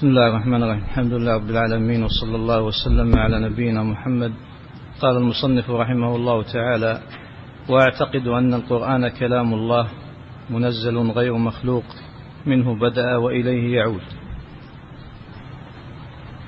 [0.00, 4.32] بسم الله الرحمن الرحيم الحمد لله رب العالمين وصلى الله وسلم على نبينا محمد
[5.00, 7.00] قال المصنف رحمه الله تعالى
[7.68, 9.88] واعتقد ان القران كلام الله
[10.50, 11.84] منزل غير مخلوق
[12.46, 14.02] منه بدا واليه يعود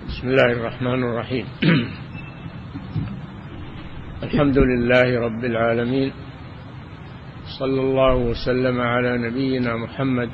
[0.09, 1.47] بسم الله الرحمن الرحيم
[4.23, 6.13] الحمد لله رب العالمين
[7.59, 10.31] صلى الله وسلم على نبينا محمد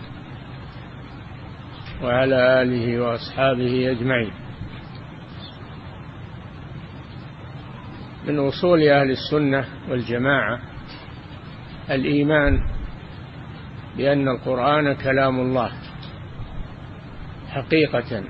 [2.03, 4.33] وعلى آله وأصحابه أجمعين.
[8.27, 10.61] من أصول أهل السنة والجماعة
[11.91, 12.61] الإيمان
[13.97, 15.73] بأن القرآن كلام الله.
[17.49, 18.25] حقيقة.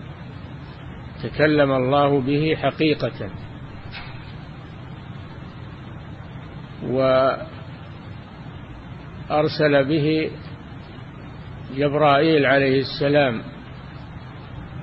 [1.23, 3.31] تكلم الله به حقيقة.
[9.29, 10.31] وأرسل به
[11.77, 13.43] جبرائيل عليه السلام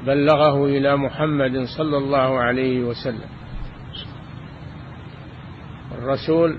[0.05, 3.29] بلغه إلى محمد صلى الله عليه وسلم.
[5.97, 6.57] الرسول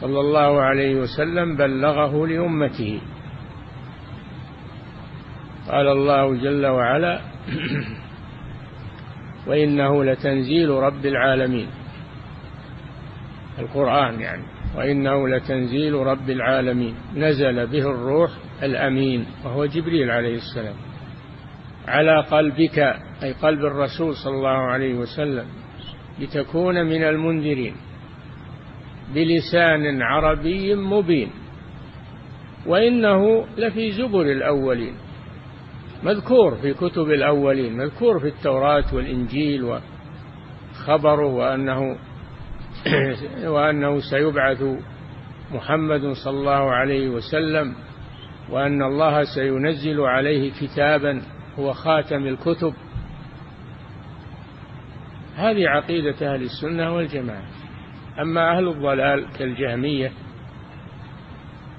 [0.00, 3.00] صلى الله عليه وسلم بلغه لأمته.
[5.68, 7.20] قال الله جل وعلا
[9.48, 11.68] وإنه لتنزيل رب العالمين.
[13.58, 14.44] القرآن يعني
[14.76, 16.94] وإنه لتنزيل رب العالمين.
[17.16, 18.30] نزل به الروح
[18.62, 20.93] الأمين وهو جبريل عليه السلام.
[21.88, 22.78] على قلبك
[23.22, 25.46] أي قلب الرسول صلى الله عليه وسلم
[26.18, 27.74] لتكون من المنذرين.
[29.14, 31.30] بلسان عربي مبين.
[32.66, 34.94] وإنه لفي زبر الأولين.
[36.04, 41.96] مذكور في كتب الأولين مذكور في التوراة والإنجيل وخبره وأنه
[43.54, 44.62] وأنه سيبعث
[45.52, 47.74] محمد صلى الله عليه وسلم
[48.50, 51.22] وأن الله سينزل عليه كتابا
[51.58, 52.74] هو خاتم الكتب.
[55.36, 57.44] هذه عقيدة أهل السنة والجماعة.
[58.20, 60.12] أما أهل الضلال كالجهمية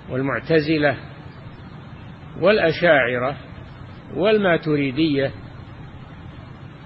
[0.09, 0.97] والمعتزلة
[2.41, 3.37] والأشاعرة
[4.15, 5.31] والماتريدية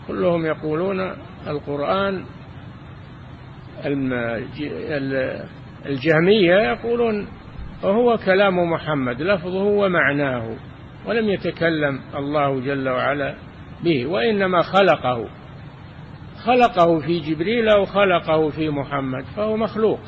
[0.08, 1.00] كلهم يقولون
[1.48, 2.26] القرآن
[5.86, 7.28] الجهمية يقولون
[7.84, 10.56] وهو كلام محمد لفظه ومعناه.
[11.10, 13.36] ولم يتكلم الله جل وعلا
[13.84, 15.30] به وإنما خلقه.
[16.46, 20.00] خلقه في جبريل أو خلقه في محمد فهو مخلوق.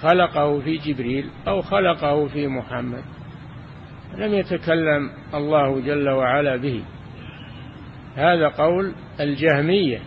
[0.00, 3.04] خلقه في جبريل أو خلقه في محمد.
[4.16, 6.84] لم يتكلم الله جل وعلا به.
[8.16, 10.00] هذا قول الجهمية.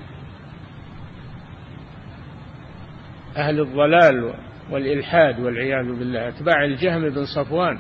[3.38, 4.34] أهل الضلال
[4.72, 6.28] والإلحاد والعياذ بالله.
[6.28, 7.80] أتباع الجهم بن صفوان.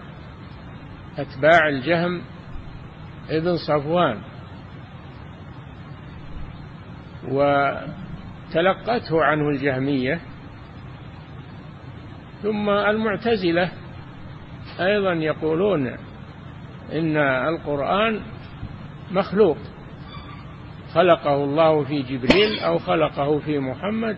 [1.17, 2.21] أتباع الجهم
[3.29, 4.21] ابن صفوان
[7.31, 10.19] وتلقته عنه الجهمية
[12.43, 13.71] ثم المعتزلة
[14.79, 15.87] أيضا يقولون
[16.93, 18.21] إن القرآن
[19.11, 19.57] مخلوق
[20.93, 24.17] خلقه الله في جبريل أو خلقه في محمد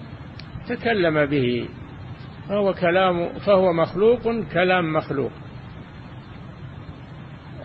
[0.70, 1.70] تكلم به
[2.50, 4.22] فهو كلام فهو مخلوق
[4.54, 5.32] كلام مخلوق.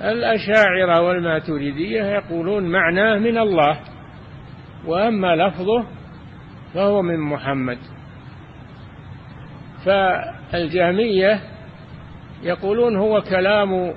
[0.02, 3.78] الأشاعرة والماتريدية يقولون معناه من الله
[4.86, 5.86] وأما لفظه
[6.74, 7.78] فهو من محمد.
[9.84, 11.41] فالجهمية
[12.42, 13.94] يقولون هو كلام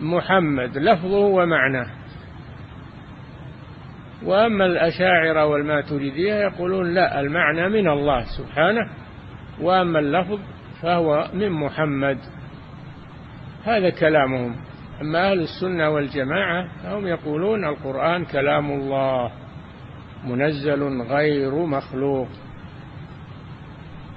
[0.00, 1.86] محمد لفظه ومعناه.
[4.24, 8.90] وأما الأشاعرة والماتريدية يقولون لا المعنى من الله سبحانه
[9.60, 10.38] وأما اللفظ
[10.82, 12.18] فهو من محمد.
[13.64, 14.71] هذا كلامهم.
[15.02, 19.32] أما أهل السنة والجماعة فهم يقولون القرآن كلام الله
[20.24, 22.28] منزل غير مخلوق.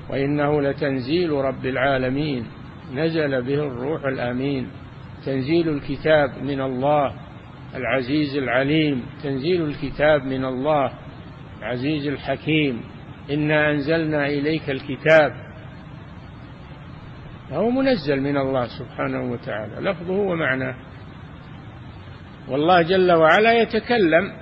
[0.10, 2.46] وإنه لتنزيل رب العالمين
[2.94, 4.68] نزل به الروح الأمين.
[5.26, 7.14] تنزيل الكتاب من الله
[7.76, 9.06] العزيز العليم.
[9.24, 10.92] تنزيل الكتاب من الله
[11.60, 12.82] العزيز الحكيم.
[13.32, 15.45] إنا أنزلنا إليك الكتاب
[17.50, 19.90] فهو منزل من الله سبحانه وتعالى.
[19.90, 20.76] لفظه ومعناه.
[22.50, 24.34] والله جل وعلا يتكلم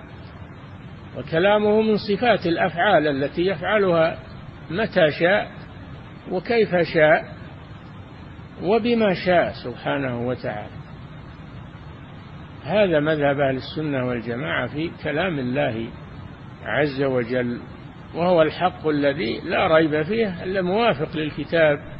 [1.17, 4.19] وكلامه من صفات الأفعال التي يفعلها
[4.69, 5.51] متى شاء
[6.31, 7.23] وكيف شاء
[8.63, 10.83] وبما شاء سبحانه وتعالى.
[12.63, 15.87] هذا مذهب أهل السنة والجماعة في كلام الله
[16.65, 17.59] عز وجل
[18.15, 21.92] وهو الحق الذي لا ريب فيه إلا موافق للكتاب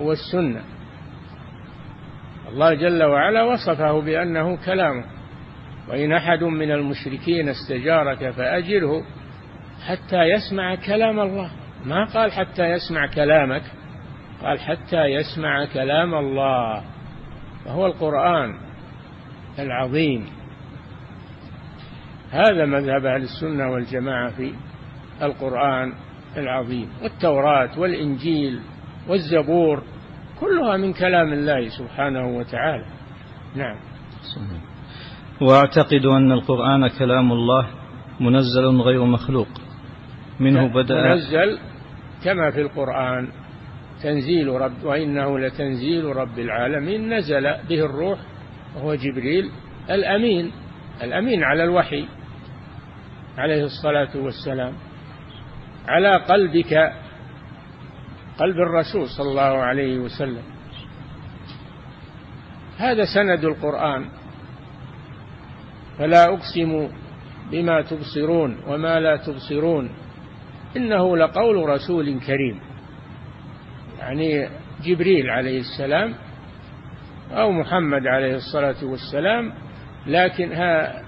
[0.00, 0.62] والسنة.
[2.48, 5.04] الله جل وعلا وصفه بأنه كلامه
[5.88, 9.02] وإن أحد من المشركين استجارك فأجره
[9.86, 11.50] حتى يسمع كلام الله.
[11.84, 13.62] ما قال حتى يسمع كلامك
[14.42, 16.84] قال حتى يسمع كلام الله.
[17.66, 18.54] وهو القرآن
[19.58, 20.26] العظيم.
[22.30, 24.54] هذا مذهب أهل السنة والجماعة في
[25.22, 25.92] القرآن
[26.36, 26.88] العظيم.
[27.02, 28.60] والتوراة والإنجيل
[29.08, 29.82] والزبور
[30.40, 32.84] كلها من كلام الله سبحانه وتعالى.
[33.56, 33.76] نعم.
[35.40, 37.66] واعتقد أن القرآن كلام الله
[38.20, 39.48] منزل غير مخلوق.
[40.40, 41.58] منه بدأ منزل
[42.24, 43.28] كما في القرآن.
[44.02, 47.14] تنزيل رب وإنه لتنزيل رب العالمين.
[47.14, 48.18] نزل به الروح
[48.76, 49.50] وهو جبريل
[49.90, 50.52] الأمين
[51.02, 52.04] الأمين على الوحي
[53.38, 54.72] عليه الصلاة والسلام.
[55.88, 56.92] على قلبك
[58.38, 60.42] قلب الرسول صلى الله عليه وسلم.
[62.78, 64.04] هذا سند القرآن.
[65.98, 66.88] فلا أقسم
[67.50, 69.90] بما تبصرون وما لا تبصرون.
[70.76, 72.60] إنه لقول رسول كريم.
[73.98, 74.48] يعني
[74.84, 76.14] جبريل عليه السلام
[77.30, 79.52] أو محمد عليه الصلاة والسلام.
[80.06, 80.48] لكن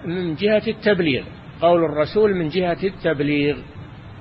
[0.04, 1.24] من جهة التبليغ.
[1.60, 3.56] قول الرسول من جهة التبليغ.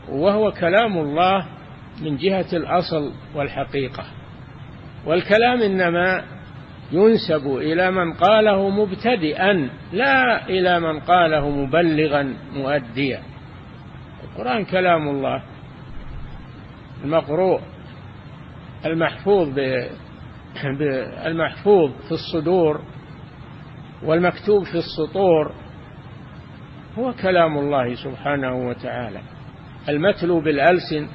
[0.10, 1.55] وهو كلام الله
[2.02, 4.04] من جهة الأصل والحقيقة.
[5.06, 6.24] والكلام إنما
[6.92, 13.22] ينسب إلى من قاله مبتدئا لا إلى من قاله مبلغا مؤديا.
[14.24, 15.44] القرآن كلام الله
[17.04, 17.62] المقروء
[18.86, 19.60] المحفوظ
[21.26, 22.82] المحفوظ في الصدور
[24.04, 25.52] والمكتوب في السطور
[26.98, 29.22] هو كلام الله سبحانه وتعالى.
[29.90, 31.08] المتلو بالألسن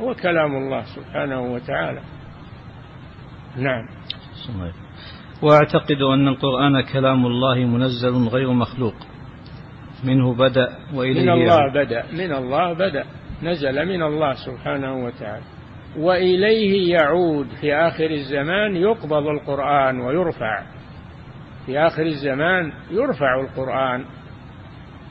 [0.00, 2.00] هو كلام الله سبحانه وتعالى.
[3.56, 3.88] نعم.
[5.42, 8.94] وأعتقد أن القرآن كلام الله منزل غير مخلوق.
[10.04, 13.04] منه بدأ وإليه من الله بدأ من الله بدأ.
[13.42, 15.44] نزل من الله سبحانه وتعالى.
[15.96, 20.62] وإليه يعود في آخر الزمان يقبض القرآن ويرفع.
[21.66, 24.04] في آخر الزمان يرفع القرآن.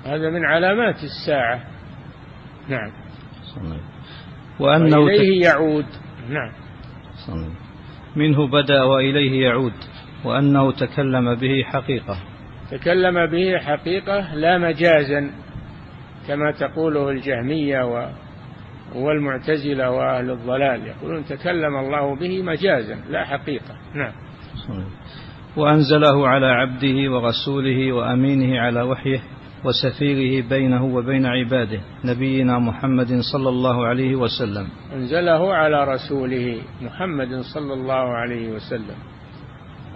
[0.05, 1.63] هذا من علامات الساعة.
[2.67, 2.91] نعم.
[4.59, 5.85] وأنه وإليه يعود.
[6.29, 6.51] نعم.
[8.15, 9.73] منه بدأ وإليه يعود
[10.25, 12.17] وأنه تكلم به حقيقة.
[12.71, 15.31] تكلم به حقيقة لا مجازا
[16.27, 18.09] كما تقوله الجهمية
[18.95, 20.87] والمعتزلة وأهل الضلال.
[20.87, 23.75] يقولون تكلم الله به مجازا لا حقيقة.
[23.95, 24.13] نعم.
[25.57, 29.19] وأنزله على عبده ورسوله وأمينه على وحيه
[29.65, 34.67] وسفيره بينه وبين عباده نبينا محمد صلى الله عليه وسلم.
[34.93, 38.95] أنزله على رسوله محمد صلى الله عليه وسلم.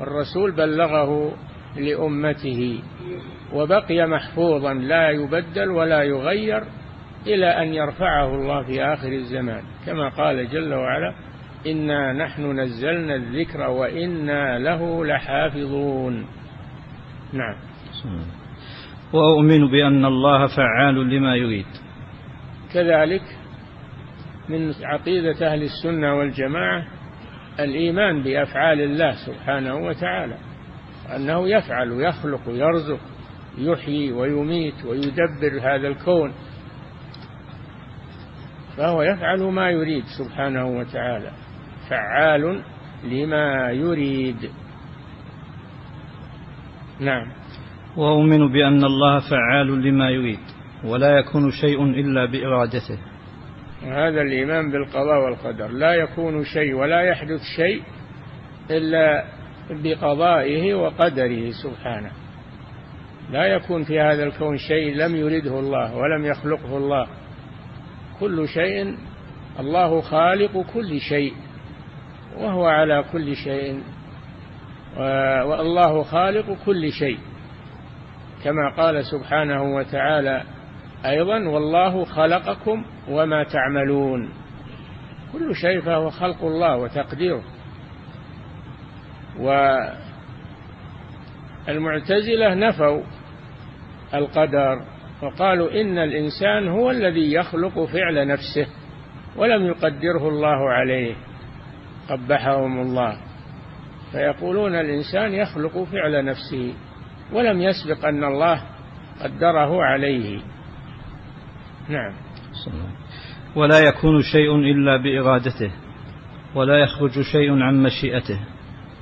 [0.01, 1.33] الرسول بلغه
[1.77, 2.79] لأمته
[3.53, 6.63] وبقي محفوظا لا يبدل ولا يغير
[7.27, 9.63] إلى أن يرفعه الله في آخر الزمان.
[9.85, 11.13] كما قال جل وعلا
[11.67, 16.25] إنا نحن نزلنا الذكر وإنا له لحافظون.
[17.33, 17.55] نعم.
[19.13, 21.65] وأؤمن بأن الله فعال لما يريد.
[22.73, 23.23] كذلك
[24.49, 26.87] من عقيدة أهل السنة والجماعة
[27.59, 30.37] الإيمان بأفعال الله سبحانه وتعالى
[31.15, 32.99] أنه يفعل ويخلق ويرزق
[33.57, 36.33] يحيي ويميت ويدبر هذا الكون
[38.77, 41.31] فهو يفعل ما يريد سبحانه وتعالى
[41.89, 42.63] فعال
[43.03, 44.49] لما يريد.
[46.99, 47.40] نعم.
[47.97, 50.39] وأؤمن بأن الله فعال لما يريد
[50.85, 52.97] ولا يكون شيء إلا بإرادته.
[53.83, 55.67] هذا الإيمان بالقضاء والقدر.
[55.67, 57.81] لا يكون شيء ولا يحدث شيء
[58.71, 59.25] إلا
[59.69, 62.11] بقضائه وقدره سبحانه.
[63.31, 67.07] لا يكون في هذا الكون شيء لم يرده الله ولم يخلقه الله.
[68.19, 68.95] كل شيء
[69.59, 71.33] الله خالق كل شيء
[72.37, 73.81] وهو على كل شيء
[75.45, 77.17] والله خالق كل شيء.
[78.43, 80.43] كما قال سبحانه وتعالى
[81.05, 84.29] أيضا والله خلقكم وما تعملون.
[85.33, 87.43] كل شيء فهو خلق الله وتقديره.
[91.67, 93.01] والمعتزلة نفوا
[94.13, 94.81] القدر
[95.23, 98.67] وقالوا إن الإنسان هو الذي يخلق فعل نفسه
[99.35, 101.15] ولم يقدره الله عليه
[102.09, 103.17] قبحهم الله.
[104.11, 106.73] فيقولون الإنسان يخلق فعل نفسه.
[107.33, 108.61] ولم يسبق أن الله
[109.23, 110.41] قدره عليه.
[111.89, 112.13] نعم.
[113.55, 115.71] ولا يكون شيء إلا بإرادته
[116.55, 118.39] ولا يخرج شيء عن مشيئته.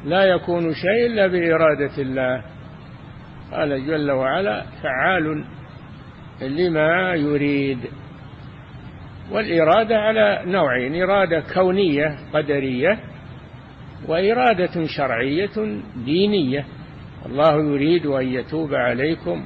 [0.06, 2.44] لا يكون شيء إلا بإرادة الله.
[3.52, 5.46] قال جل وعلا فعال
[6.42, 7.80] لما يريد.
[9.32, 13.00] والإرادة على نوعين إرادة كونية قدرية
[14.08, 16.66] وإرادة شرعية دينية.
[17.26, 19.46] الله يريد أن يتوب عليكم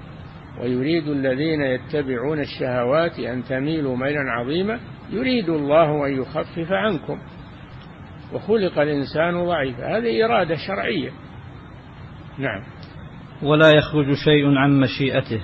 [0.61, 4.79] ويريد الذين يتبعون الشهوات أن تميلوا ميلا عظيما.
[5.11, 7.19] يريد الله أن يخفف عنكم.
[8.33, 9.97] وخلق الإنسان ضعيفا.
[9.97, 11.11] هذه إرادة شرعية.
[12.37, 12.63] نعم.
[13.43, 15.41] ولا يخرج شيء عن مشيئته.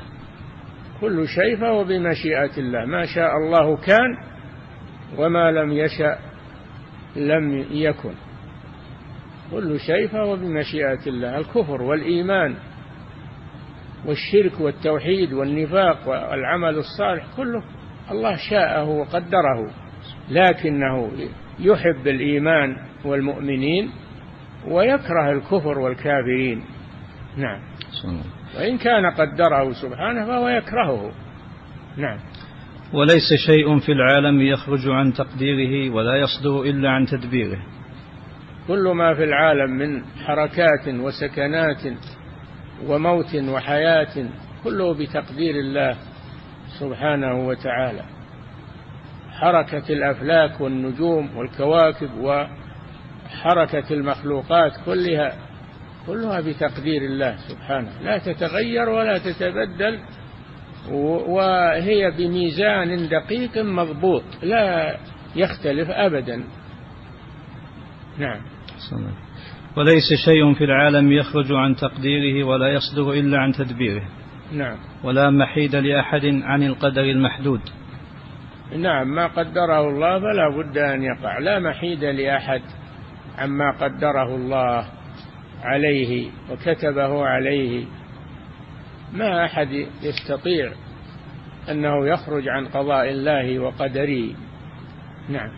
[1.02, 2.86] كل شيء فهو بمشيئة الله.
[2.86, 4.18] ما شاء الله كان
[5.18, 6.18] وما لم يشأ
[7.16, 8.14] لم يكن.
[9.52, 11.38] كل شيء فهو بمشيئة الله.
[11.38, 12.56] الكفر والإيمان
[14.06, 17.64] والشرك والتوحيد والنفاق والعمل الصالح كله
[18.12, 19.72] الله شاءه وقدره
[20.30, 21.12] لكنه
[21.60, 23.90] يحب الإيمان والمؤمنين
[24.68, 26.64] ويكره الكفر والكافرين.
[27.38, 27.60] نعم.
[28.58, 31.12] وإن كان قدره سبحانه فهو يكرهه.
[31.98, 32.20] نعم.
[32.94, 37.60] وليس شيء في العالم يخرج عن تقديره ولا يصدر إلا عن تدبيره.
[38.68, 41.82] كل ما في العالم من حركات وسكنات
[42.88, 44.30] وموت وحياة
[44.64, 45.98] كله بتقدير الله
[46.80, 48.04] سبحانه وتعالى.
[49.32, 55.34] حركة الأفلاك والنجوم والكواكب وحركة المخلوقات كلها
[56.08, 57.92] كلها بتقدير الله سبحانه.
[58.04, 60.00] لا تتغير ولا تتبدل
[61.28, 64.98] وهي بميزان دقيق مضبوط لا
[65.36, 66.44] يختلف أبدا.
[68.20, 68.42] نعم.
[69.78, 74.04] وليس شيء في العالم يخرج عن تقديره ولا يصدر إلا عن تدبيره.
[74.52, 74.78] نعم.
[75.04, 77.62] ولا محيد لأحد عن القدر المحدود.
[78.78, 81.40] نعم ما قدره الله فلا بد أن يقع.
[81.40, 82.62] لا محيد لأحد
[83.38, 84.86] عما قدره الله
[85.64, 87.86] عليه وكتبه عليه.
[89.14, 89.68] ما أحد
[90.04, 90.72] يستطيع
[91.72, 94.36] أنه يخرج عن قضاء الله وقدره.
[95.30, 95.50] نعم.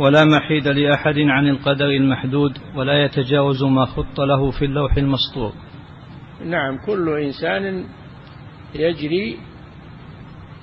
[0.00, 5.52] ولا محيد لأحد عن القدر المحدود ولا يتجاوز ما خط له في اللوح المسطور
[6.44, 7.84] نعم كل إنسان
[8.74, 9.38] يجري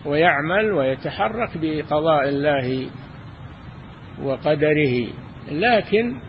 [0.06, 2.90] ويعمل ويتحرك بقضاء الله
[4.24, 5.08] وقدره
[5.52, 6.20] لكن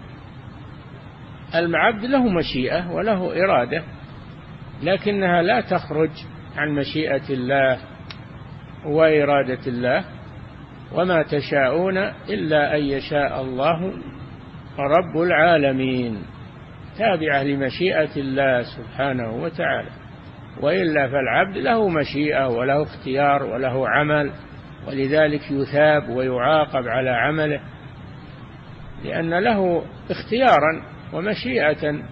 [1.55, 3.83] العبد له مشيئة وله إرادة
[4.83, 6.11] لكنها لا تخرج
[6.57, 7.79] عن مشيئة الله
[8.87, 10.18] وإرادة الله.
[10.93, 13.93] وما تشاءون إلا أن يشاء الله
[14.79, 16.23] رب العالمين.
[16.99, 19.91] تابعة لمشيئة الله سبحانه وتعالى.
[20.61, 24.33] وإلا فالعبد له مشيئة وله اختيار وله عمل
[24.89, 27.61] ولذلك يثاب ويعاقب على عمله.
[29.05, 32.03] لأن له اختيارا ومشيئة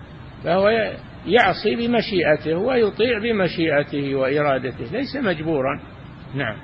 [0.45, 0.69] فهو
[1.27, 4.85] يعصي بمشيئته ويطيع بمشيئته وإرادته.
[4.93, 5.81] ليس مجبورا.
[6.35, 6.57] نعم.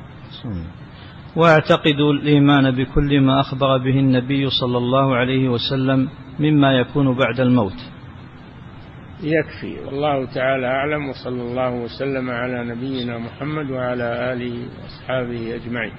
[1.37, 6.09] واعتقد الإيمان بكل ما أخبر به النبي صلى الله عليه وسلم
[6.41, 7.77] مما يكون بعد الموت.
[9.23, 9.85] يكفي.
[9.85, 15.93] والله تعالى أعلم وصلى الله وسلم على نبينا محمد وعلى آله وأصحابه أجمعين.